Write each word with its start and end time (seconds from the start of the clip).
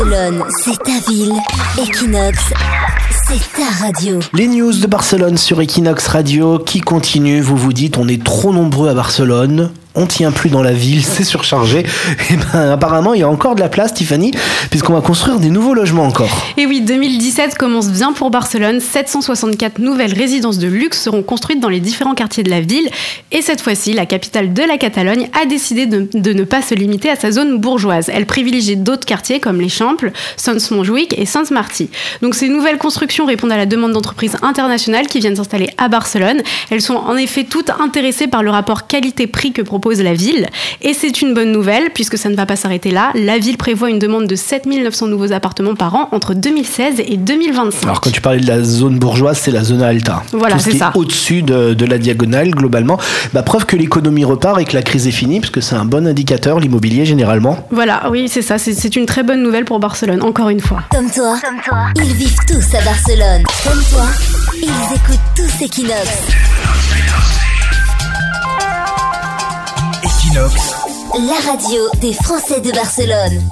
Barcelone, 0.00 0.44
c'est 0.64 0.78
ta 0.82 1.10
ville. 1.10 1.34
Equinox, 1.78 2.38
c'est 3.28 3.52
ta 3.52 3.84
radio. 3.84 4.18
Les 4.32 4.48
news 4.48 4.72
de 4.72 4.86
Barcelone 4.86 5.36
sur 5.36 5.60
Equinox 5.60 6.06
Radio 6.06 6.58
qui 6.58 6.80
continuent. 6.80 7.42
Vous 7.42 7.56
vous 7.58 7.74
dites, 7.74 7.98
on 7.98 8.08
est 8.08 8.24
trop 8.24 8.50
nombreux 8.50 8.88
à 8.88 8.94
Barcelone 8.94 9.70
on 9.94 10.06
tient 10.06 10.30
plus 10.30 10.50
dans 10.50 10.62
la 10.62 10.72
ville, 10.72 11.04
c'est 11.04 11.24
surchargé. 11.24 11.80
Et 12.30 12.36
ben 12.52 12.70
apparemment, 12.70 13.14
il 13.14 13.20
y 13.20 13.22
a 13.24 13.28
encore 13.28 13.54
de 13.56 13.60
la 13.60 13.68
place, 13.68 13.92
Tiffany, 13.92 14.30
puisqu'on 14.70 14.92
va 14.92 15.00
construire 15.00 15.40
des 15.40 15.50
nouveaux 15.50 15.74
logements 15.74 16.04
encore. 16.04 16.30
Et 16.56 16.66
oui, 16.66 16.80
2017 16.80 17.56
commence 17.56 17.90
bien 17.90 18.12
pour 18.12 18.30
Barcelone. 18.30 18.80
764 18.80 19.78
nouvelles 19.78 20.14
résidences 20.14 20.58
de 20.58 20.68
luxe 20.68 21.02
seront 21.02 21.22
construites 21.22 21.60
dans 21.60 21.68
les 21.68 21.80
différents 21.80 22.14
quartiers 22.14 22.44
de 22.44 22.50
la 22.50 22.60
ville. 22.60 22.88
Et 23.32 23.42
cette 23.42 23.60
fois-ci, 23.60 23.92
la 23.92 24.06
capitale 24.06 24.52
de 24.52 24.62
la 24.62 24.78
Catalogne 24.78 25.28
a 25.40 25.46
décidé 25.46 25.86
de, 25.86 26.32
ne 26.32 26.44
pas 26.44 26.62
se 26.62 26.74
limiter 26.74 27.10
à 27.10 27.16
sa 27.16 27.32
zone 27.32 27.58
bourgeoise. 27.58 28.10
Elle 28.14 28.26
privilégie 28.26 28.76
d'autres 28.76 29.06
quartiers 29.06 29.40
comme 29.40 29.60
les 29.60 29.68
Champles, 29.68 30.12
Sons-Montjuïc 30.36 31.18
et 31.18 31.26
Sainte-Marty. 31.26 31.90
Donc 32.22 32.36
ces 32.36 32.48
nouvelles 32.48 32.78
constructions 32.78 33.26
répondent 33.26 33.52
à 33.52 33.56
la 33.56 33.66
demande 33.66 33.92
d'entreprises 33.92 34.36
internationales 34.42 35.08
qui 35.08 35.18
viennent 35.18 35.36
s'installer 35.36 35.70
à 35.78 35.88
Barcelone. 35.88 36.42
Elles 36.70 36.80
sont 36.80 36.94
en 36.94 37.16
effet 37.16 37.44
toutes 37.44 37.70
intéressées 37.70 38.28
par 38.28 38.42
le 38.42 38.50
rapport 38.50 38.86
qualité-prix 38.86 39.52
que 39.52 39.62
propose 39.62 39.79
la 40.02 40.14
ville. 40.14 40.46
Et 40.82 40.94
c'est 40.94 41.22
une 41.22 41.34
bonne 41.34 41.52
nouvelle, 41.52 41.90
puisque 41.92 42.18
ça 42.18 42.28
ne 42.28 42.34
va 42.34 42.46
pas 42.46 42.56
s'arrêter 42.56 42.90
là. 42.90 43.10
La 43.14 43.38
ville 43.38 43.56
prévoit 43.56 43.90
une 43.90 43.98
demande 43.98 44.26
de 44.26 44.36
7900 44.36 45.08
nouveaux 45.08 45.32
appartements 45.32 45.74
par 45.74 45.94
an 45.94 46.08
entre 46.12 46.34
2016 46.34 47.00
et 47.00 47.16
2025. 47.16 47.84
Alors 47.84 48.00
quand 48.00 48.10
tu 48.10 48.20
parlais 48.20 48.40
de 48.40 48.46
la 48.46 48.62
zone 48.62 48.98
bourgeoise, 48.98 49.38
c'est 49.38 49.50
la 49.50 49.64
zone 49.64 49.82
alta. 49.82 50.22
Voilà, 50.32 50.58
c'est 50.58 50.76
ça. 50.76 50.92
Au-dessus 50.94 51.42
de, 51.42 51.84
la 51.84 51.98
diagonale, 51.98 52.50
globalement. 52.50 52.98
Bah, 53.32 53.42
preuve 53.42 53.66
que 53.66 53.76
l'économie 53.76 54.24
repart 54.24 54.60
et 54.60 54.64
que 54.64 54.74
la 54.74 54.82
crise 54.82 55.08
est 55.08 55.12
finie, 55.12 55.40
puisque 55.40 55.62
c'est 55.62 55.74
un 55.74 55.84
bon 55.84 56.06
indicateur, 56.06 56.60
l'immobilier 56.60 57.04
généralement. 57.04 57.66
Voilà, 57.70 58.08
oui, 58.10 58.28
c'est 58.28 58.42
ça. 58.42 58.58
C'est 58.58 58.96
une 58.96 59.06
très 59.06 59.22
bonne 59.22 59.42
nouvelle 59.42 59.64
pour 59.64 59.80
Barcelone, 59.80 60.22
encore 60.22 60.50
une 60.50 60.60
fois. 60.60 60.82
Comme 60.90 61.10
toi, 61.10 61.36
Comme 61.42 61.60
toi. 61.66 61.86
ils 61.96 62.14
vivent 62.14 62.36
tous 62.46 62.76
à 62.76 62.82
Barcelone. 62.84 63.42
Comme 63.64 63.82
toi, 63.90 64.06
ils 64.62 64.94
écoutent 64.94 65.18
tous 65.36 66.49
La 70.32 71.50
radio 71.50 71.90
des 72.00 72.12
Français 72.12 72.60
de 72.60 72.70
Barcelone. 72.70 73.42